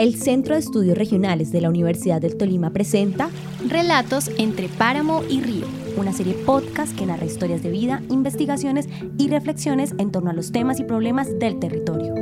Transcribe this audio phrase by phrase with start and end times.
[0.00, 3.28] El Centro de Estudios Regionales de la Universidad del Tolima presenta
[3.68, 5.66] Relatos entre Páramo y Río,
[5.98, 10.52] una serie podcast que narra historias de vida, investigaciones y reflexiones en torno a los
[10.52, 12.14] temas y problemas del territorio.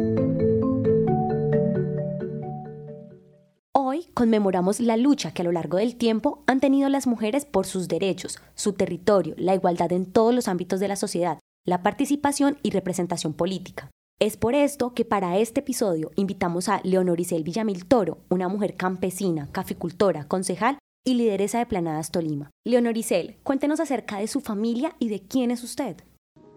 [3.71, 7.65] Hoy conmemoramos la lucha que a lo largo del tiempo han tenido las mujeres por
[7.65, 12.58] sus derechos, su territorio, la igualdad en todos los ámbitos de la sociedad, la participación
[12.65, 13.88] y representación política.
[14.21, 19.46] Es por esto que para este episodio invitamos a Leonoricel Villamil Toro, una mujer campesina,
[19.52, 22.51] caficultora, concejal y lideresa de Planadas Tolima.
[22.66, 25.98] Leonoricel, cuéntenos acerca de su familia y de quién es usted.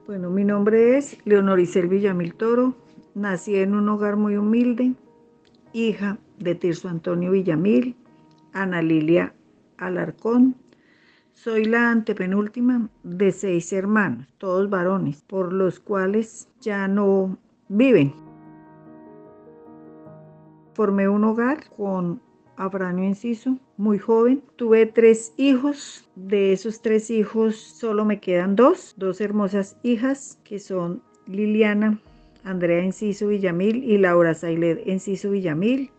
[0.08, 2.74] Bueno, mi nombre es Leonoricel Villamil Toro.
[3.14, 4.96] Nací en un hogar muy humilde,
[5.72, 7.96] hija de Tirso Antonio Villamil,
[8.54, 9.36] Ana Lilia
[9.78, 10.56] Alarcón.
[11.36, 17.38] Soy la antepenúltima de seis hermanos, todos varones, por los cuales ya no
[17.72, 18.14] viven.
[20.74, 22.22] Formé un hogar con
[22.58, 24.44] Afranio Enciso, muy joven.
[24.56, 26.10] Tuve tres hijos.
[26.16, 32.00] De esos tres hijos solo me quedan dos, dos hermosas hijas que son Liliana
[32.44, 35.92] Andrea Enciso Villamil y Laura Sailed Enciso Villamil.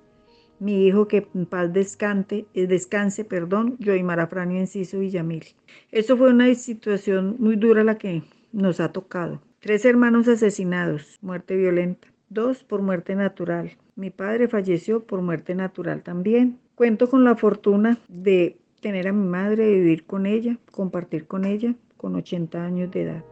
[0.58, 5.44] Mi hijo que en paz descanse, eh, descanse perdón, Joymar Afranio Enciso Villamil.
[5.90, 9.40] Eso fue una situación muy dura la que nos ha tocado.
[9.62, 12.08] Tres hermanos asesinados, muerte violenta.
[12.28, 13.78] Dos por muerte natural.
[13.94, 16.58] Mi padre falleció por muerte natural también.
[16.74, 21.76] Cuento con la fortuna de tener a mi madre, vivir con ella, compartir con ella
[21.96, 23.24] con 80 años de edad.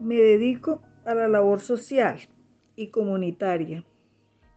[0.00, 2.18] Me dedico a la labor social
[2.76, 3.86] y comunitaria.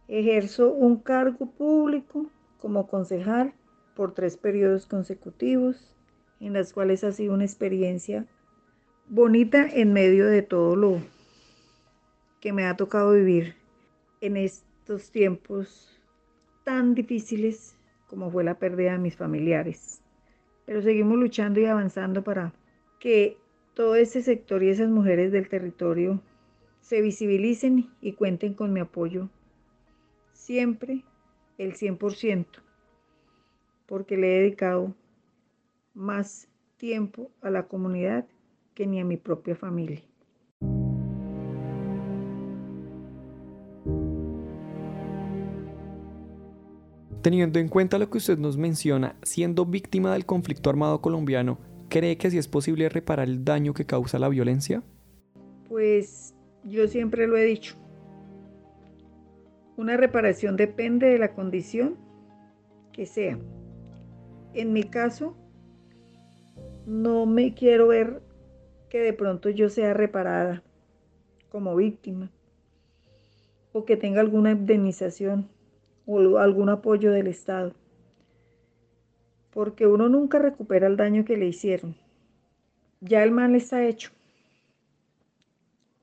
[0.08, 2.26] Ejerzo un cargo público
[2.58, 3.54] como concejal
[3.96, 5.96] por tres periodos consecutivos,
[6.38, 8.26] en las cuales ha sido una experiencia
[9.08, 11.00] bonita en medio de todo lo
[12.40, 13.54] que me ha tocado vivir
[14.20, 16.00] en estos tiempos
[16.64, 20.02] tan difíciles como fue la pérdida de mis familiares.
[20.66, 22.52] Pero seguimos luchando y avanzando para
[22.98, 23.36] que
[23.74, 26.20] todo ese sector y esas mujeres del territorio
[26.80, 29.28] se visibilicen y cuenten con mi apoyo
[30.32, 31.04] siempre
[31.58, 32.46] el 100%,
[33.86, 34.94] porque le he dedicado
[35.94, 38.26] más tiempo a la comunidad
[38.74, 40.02] que ni a mi propia familia.
[47.22, 52.16] Teniendo en cuenta lo que usted nos menciona, siendo víctima del conflicto armado colombiano, ¿cree
[52.18, 54.82] que si es posible reparar el daño que causa la violencia?
[55.68, 56.34] Pues
[56.64, 57.76] yo siempre lo he dicho.
[59.76, 61.96] Una reparación depende de la condición
[62.92, 63.38] que sea.
[64.54, 65.36] En mi caso,
[66.86, 68.20] no me quiero ver
[68.92, 70.62] que de pronto yo sea reparada
[71.48, 72.30] como víctima
[73.72, 75.48] o que tenga alguna indemnización
[76.04, 77.72] o algún apoyo del Estado.
[79.50, 81.96] Porque uno nunca recupera el daño que le hicieron.
[83.00, 84.10] Ya el mal está hecho.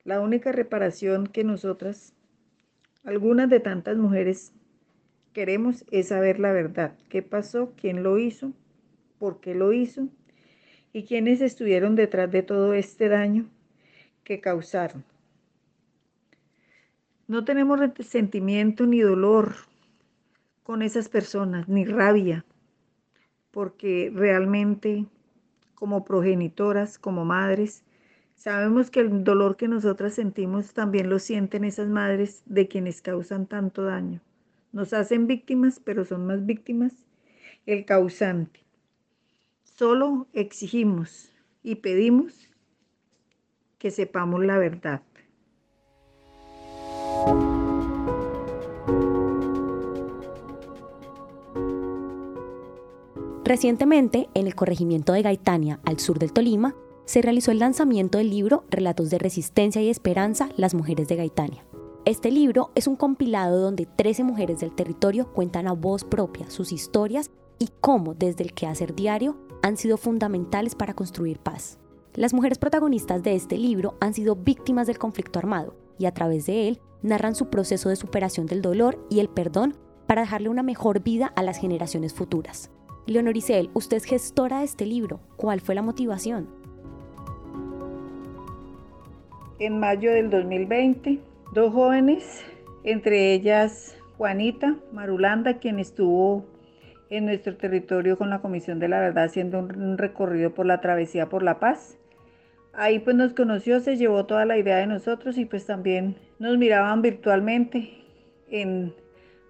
[0.03, 2.15] La única reparación que nosotras,
[3.03, 4.51] algunas de tantas mujeres,
[5.31, 6.97] queremos es saber la verdad.
[7.07, 7.71] ¿Qué pasó?
[7.79, 8.51] ¿Quién lo hizo?
[9.19, 10.09] ¿Por qué lo hizo?
[10.93, 13.47] Y quienes estuvieron detrás de todo este daño
[14.23, 15.03] que causaron.
[17.27, 19.55] No tenemos sentimiento ni dolor
[20.63, 22.45] con esas personas, ni rabia,
[23.51, 25.05] porque realmente
[25.75, 27.83] como progenitoras, como madres,
[28.35, 33.47] sabemos que el dolor que nosotras sentimos también lo sienten esas madres de quienes causan
[33.47, 34.21] tanto daño.
[34.71, 36.93] Nos hacen víctimas, pero son más víctimas
[37.65, 38.59] el causante.
[39.79, 41.31] Solo exigimos
[41.63, 42.33] y pedimos
[43.77, 45.03] que sepamos la verdad.
[53.45, 56.75] Recientemente, en el corregimiento de Gaitania, al sur del Tolima,
[57.05, 61.65] se realizó el lanzamiento del libro Relatos de Resistencia y Esperanza, las mujeres de Gaitania.
[62.03, 66.73] Este libro es un compilado donde 13 mujeres del territorio cuentan a voz propia sus
[66.73, 71.79] historias y cómo desde el quehacer diario han sido fundamentales para construir paz.
[72.15, 76.45] Las mujeres protagonistas de este libro han sido víctimas del conflicto armado y a través
[76.45, 79.75] de él narran su proceso de superación del dolor y el perdón
[80.07, 82.71] para dejarle una mejor vida a las generaciones futuras.
[83.05, 85.19] Leonoricel, usted es gestora de este libro.
[85.35, 86.47] ¿Cuál fue la motivación?
[89.59, 91.19] En mayo del 2020,
[91.53, 92.43] dos jóvenes,
[92.83, 96.45] entre ellas Juanita Marulanda, quien estuvo
[97.09, 101.27] en nuestro territorio con la Comisión de la Verdad haciendo un recorrido por la travesía
[101.27, 101.97] por la paz.
[102.73, 106.57] Ahí pues nos conoció, se llevó toda la idea de nosotros y pues también nos
[106.57, 107.89] miraban virtualmente
[108.49, 108.93] en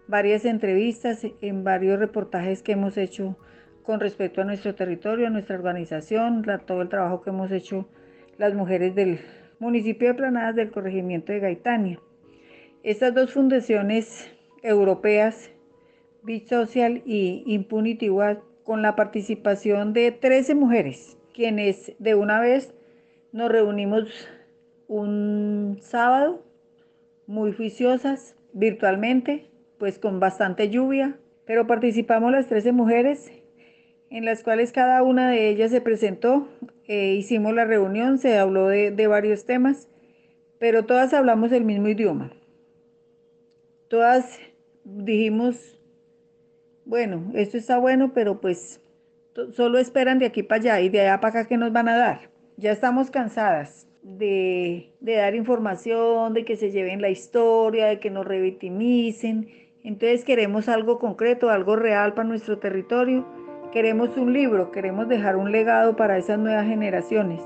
[0.08, 3.38] varias entrevistas, en varios reportajes que hemos hecho
[3.84, 7.88] con respecto a nuestro territorio, a nuestra organización, todo el trabajo que hemos hecho
[8.38, 9.20] las mujeres del
[9.60, 12.00] municipio de Planadas del corregimiento de Gaitania.
[12.84, 14.32] Estas dos fundaciones
[14.64, 15.52] europeas,
[16.24, 22.74] Beach Social y Impunity Watch, con la participación de 13 mujeres, quienes de una vez
[23.32, 24.10] nos reunimos
[24.88, 26.44] un sábado
[27.26, 33.32] muy juiciosas virtualmente, pues con bastante lluvia, pero participamos las 13 mujeres
[34.10, 36.48] en las cuales cada una de ellas se presentó,
[36.88, 39.88] eh, hicimos la reunión, se habló de, de varios temas,
[40.60, 42.32] pero todas hablamos el mismo idioma.
[43.88, 44.40] Todas
[44.84, 45.79] dijimos,
[46.90, 48.82] bueno, esto está bueno, pero pues
[49.54, 51.98] solo esperan de aquí para allá y de allá para acá que nos van a
[51.98, 52.30] dar.
[52.58, 58.10] Ya estamos cansadas de, de, dar información, de que se lleven la historia, de que
[58.10, 59.48] nos revictimicen.
[59.84, 63.26] Entonces queremos algo concreto, algo real para nuestro territorio
[63.72, 67.40] Queremos un libro, queremos dejar un legado para esas nuevas generaciones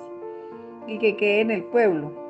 [0.88, 2.22] y que quede en el pueblo.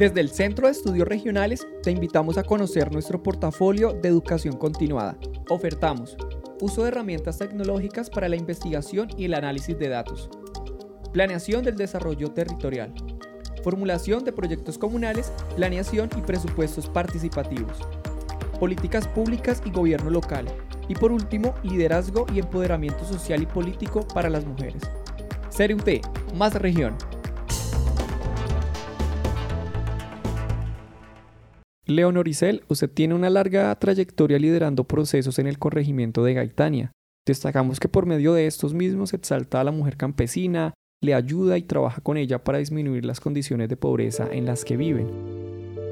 [0.00, 5.18] Desde el Centro de Estudios Regionales te invitamos a conocer nuestro portafolio de educación continuada.
[5.50, 6.16] Ofertamos
[6.62, 10.30] uso de herramientas tecnológicas para la investigación y el análisis de datos,
[11.12, 12.94] planeación del desarrollo territorial,
[13.62, 17.76] formulación de proyectos comunales, planeación y presupuestos participativos,
[18.58, 20.46] políticas públicas y gobierno local,
[20.88, 24.82] y por último, liderazgo y empoderamiento social y político para las mujeres.
[25.50, 26.96] CERUT, más región.
[31.90, 36.92] Leonor Isel, usted tiene una larga trayectoria liderando procesos en el corregimiento de Gaitania.
[37.26, 40.72] Destacamos que por medio de estos mismos exalta a la mujer campesina,
[41.02, 44.76] le ayuda y trabaja con ella para disminuir las condiciones de pobreza en las que
[44.76, 45.08] viven.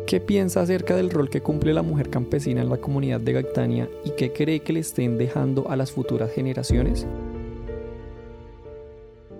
[0.06, 3.90] ¿Qué piensa acerca del rol que cumple la mujer campesina en la comunidad de Gaitania
[4.04, 7.06] y qué cree que le estén dejando a las futuras generaciones?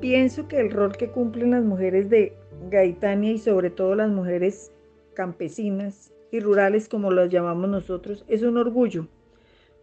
[0.00, 2.32] Pienso que el rol que cumplen las mujeres de
[2.68, 4.72] Gaitania y sobre todo las mujeres
[5.14, 9.08] campesinas y rurales como las llamamos nosotros es un orgullo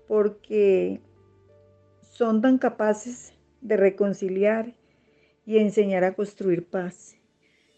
[0.08, 1.02] porque
[2.02, 4.74] son tan capaces de reconciliar
[5.46, 7.18] y enseñar a construir paz.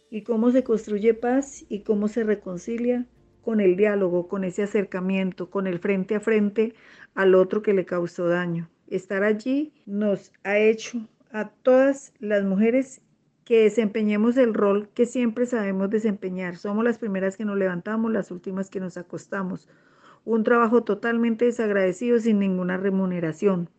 [0.10, 3.06] ¿Y cómo se construye paz y cómo se reconcilia?
[3.42, 6.74] Con el diálogo, con ese acercamiento, con el frente a frente
[7.16, 8.69] al otro que le causó daño.
[8.88, 13.02] Estar allí nos ha hecho a todas las mujeres
[13.47, 16.57] que desempeñemos el rol que siempre sabemos desempeñar.
[16.57, 19.69] Somos las primeras que nos levantamos, las últimas que nos acostamos.
[20.25, 23.69] Un trabajo totalmente desagradecido sin ninguna remuneración.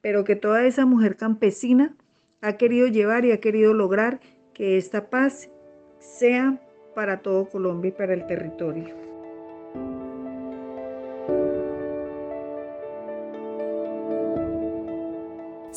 [0.00, 1.96] Pero que toda esa mujer campesina
[2.40, 4.20] ha querido llevar y ha querido lograr
[4.54, 5.50] que esta paz
[5.98, 6.60] sea
[6.94, 9.09] para todo Colombia y para el territorio.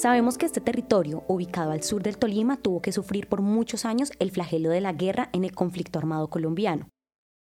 [0.04, 4.12] Sabemos que este territorio, ubicado al sur del Tolima, tuvo que sufrir por muchos años
[4.20, 6.90] el flagelo de la guerra en el conflicto armado colombiano.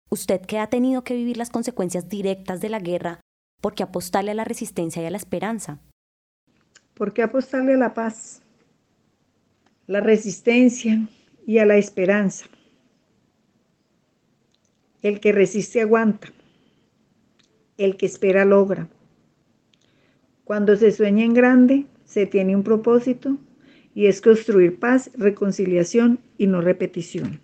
[0.09, 3.21] Usted que ha tenido que vivir las consecuencias directas de la guerra,
[3.61, 5.79] ¿por qué apostarle a la resistencia y a la esperanza?
[6.95, 8.43] ¿Por qué apostarle a la paz?
[9.87, 11.07] la resistencia
[11.47, 12.47] y a la esperanza.
[15.03, 16.33] El que resiste aguanta,
[17.79, 18.89] el que espera logra.
[20.43, 23.37] Cuando se sueña en grande, se tiene un propósito
[23.95, 27.41] y es construir paz, reconciliación y no repetición.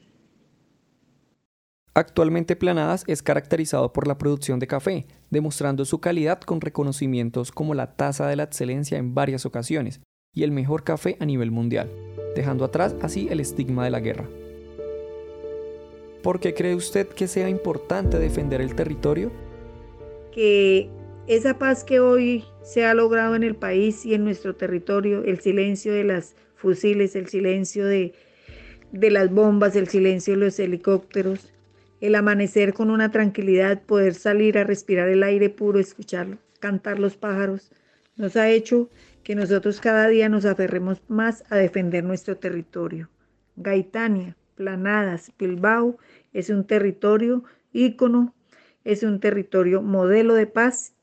[1.94, 7.74] Actualmente Planadas es caracterizado por la producción de café, demostrando su calidad con reconocimientos como
[7.74, 10.00] la Taza de la Excelencia en varias ocasiones,
[10.34, 11.88] y el mejor café a nivel mundial,
[12.34, 14.28] dejando atrás así el estigma de la guerra.
[16.24, 19.30] ¿Por qué cree usted que sea importante defender el territorio?
[20.32, 20.90] Que
[21.28, 25.40] esa paz que hoy se ha logrado en el país y en nuestro territorio, el
[25.40, 28.14] silencio de las fusiles, el silencio de,
[28.92, 31.52] de las bombas, el silencio de los helicópteros,
[32.00, 37.16] el amanecer con una tranquilidad, poder salir a respirar el aire puro, escuchar cantar los
[37.16, 37.72] pájaros,
[38.16, 38.88] nos ha hecho
[39.22, 43.10] que nosotros cada día nos aferremos más a defender nuestro territorio.
[43.56, 45.98] Gaitania, Planadas, Bilbao
[46.32, 47.42] es un territorio
[47.72, 48.34] ícono,
[48.84, 50.95] es un territorio modelo de paz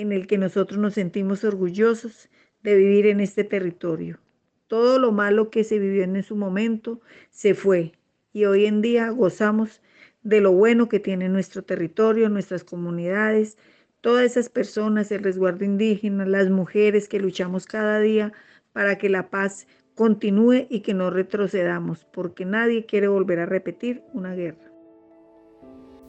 [0.00, 2.28] en el que nosotros nos sentimos orgullosos
[2.62, 4.18] de vivir en este territorio.
[4.66, 7.92] Todo lo malo que se vivió en su momento se fue
[8.32, 9.82] y hoy en día gozamos
[10.22, 13.56] de lo bueno que tiene nuestro territorio, nuestras comunidades,
[14.00, 18.32] todas esas personas, el resguardo indígena, las mujeres que luchamos cada día
[18.72, 24.02] para que la paz continúe y que no retrocedamos, porque nadie quiere volver a repetir
[24.12, 24.70] una guerra.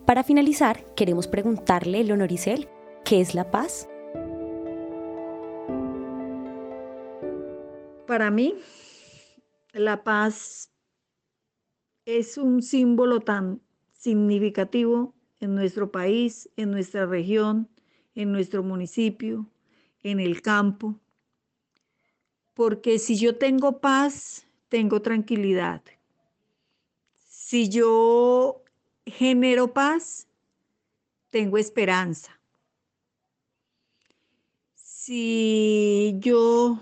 [0.06, 2.68] Para finalizar, queremos preguntarle, Leonoricel,
[3.12, 3.90] ¿qué es la paz?
[8.08, 8.56] Para mí,
[9.74, 10.72] la paz
[12.06, 13.60] es un símbolo tan
[13.92, 17.68] significativo en nuestro país, en nuestra región,
[18.16, 19.46] en nuestro municipio,
[20.04, 20.98] en el campo.
[22.54, 25.82] Porque si yo tengo paz, tengo tranquilidad.
[27.28, 28.64] Si yo
[29.06, 30.30] genero paz,
[31.30, 32.41] tengo esperanza.
[35.12, 36.80] Si yo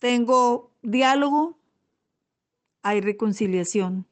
[0.00, 1.58] tengo diálogo,
[2.82, 4.06] hay reconciliación.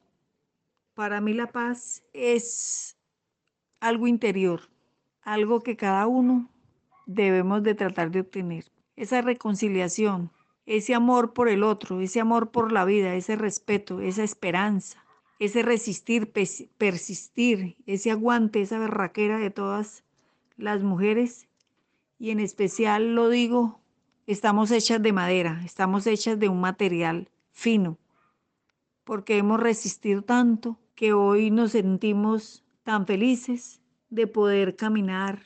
[0.95, 2.97] Para mí la paz es
[3.79, 4.71] algo interior,
[5.21, 6.49] algo que cada uno
[7.05, 8.71] debemos de tratar de obtener.
[8.95, 10.31] Esa reconciliación,
[10.65, 15.05] ese amor por el otro, ese amor por la vida, ese respeto, esa esperanza,
[15.37, 20.03] ese resistir, persistir, ese aguante, esa berraquera de todas
[20.57, 21.48] las mujeres.
[22.19, 23.81] Y en especial lo digo,
[24.27, 27.97] estamos hechas de madera, estamos hechas de un material fino,
[29.05, 35.39] porque hemos resistido tanto que hoy nos sentimos tan felices de poder caminar,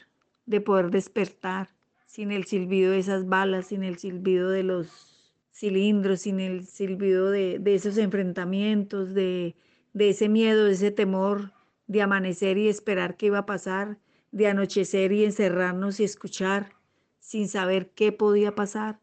[0.48, 1.70] de poder despertar
[2.08, 7.30] sin el silbido de esas balas, sin el silbido de los cilindros, sin el silbido
[7.30, 9.56] de, esos enfrentamientos, de,
[9.94, 11.54] ese miedo, de ese temor
[11.86, 14.00] de amanecer y esperar qué iba a pasar,
[14.34, 16.74] de anochecer y encerrarnos y escuchar
[17.20, 19.00] sin saber qué podía pasar.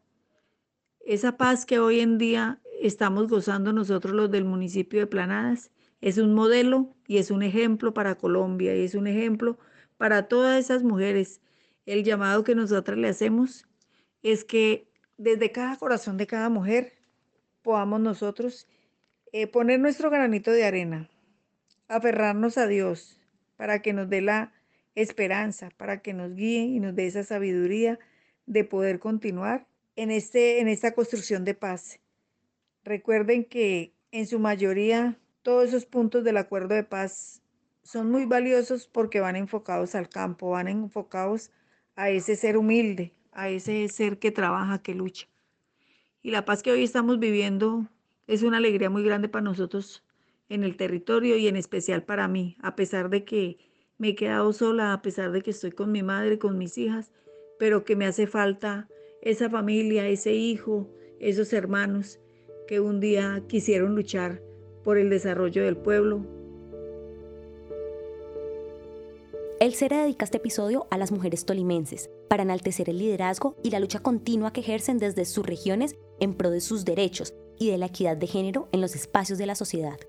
[0.99, 5.71] Esa paz que hoy en día estamos gozando nosotros los del municipio de Planadas
[6.01, 9.57] es un modelo y es un ejemplo para Colombia y es un ejemplo
[9.97, 11.39] para todas esas mujeres.
[11.85, 13.65] El llamado que nosotras le hacemos
[14.23, 16.93] es que desde cada corazón de cada mujer
[17.61, 18.67] podamos nosotros
[19.31, 21.09] eh, poner nuestro granito de arena,
[21.87, 23.17] aferrarnos a Dios
[23.55, 24.51] para que nos dé la
[24.95, 27.99] esperanza, para que nos guíe y nos dé esa sabiduría
[28.45, 31.99] de poder continuar en, este, en esta construcción de paz.
[32.83, 37.41] Recuerden que en su mayoría todos esos puntos del acuerdo de paz
[37.83, 41.51] son muy valiosos porque van enfocados al campo, van enfocados
[41.95, 45.27] a ese ser humilde, a ese ser que trabaja, que lucha.
[46.21, 47.87] Y la paz que hoy estamos viviendo
[48.27, 50.03] es una alegría muy grande para nosotros
[50.49, 53.57] en el territorio y en especial para mí, a pesar de que
[54.01, 57.11] me he quedado sola, a pesar de que estoy con mi madre, con mis hijas,
[57.59, 58.89] pero que me hace falta
[59.21, 60.89] esa familia, ese hijo,
[61.19, 62.19] esos hermanos
[62.67, 64.41] que un día quisieron luchar
[64.83, 66.25] por el desarrollo del pueblo.
[69.59, 73.79] El CERE dedica este episodio a las mujeres tolimenses para enaltecer el liderazgo y la
[73.79, 77.85] lucha continua que ejercen desde sus regiones en pro de sus derechos y de la
[77.85, 79.99] equidad de género en los espacios de la sociedad.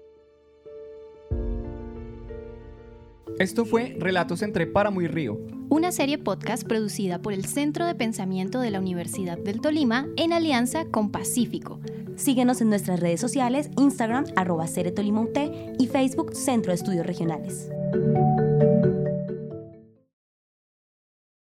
[3.43, 5.37] Esto fue Relatos entre Páramo y Río,
[5.69, 10.33] una serie podcast producida por el Centro de Pensamiento de la Universidad del Tolima en
[10.33, 11.81] alianza con Pacífico.
[12.15, 17.69] Síguenos en nuestras redes sociales, Instagram, arroba y Facebook, Centro de Estudios Regionales.